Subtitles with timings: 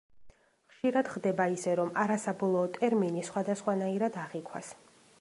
[0.71, 4.77] ხშირად ხდება ისე რომ არა საბოლოო ტერმინი სხვადასხვანაირად აღიქვას.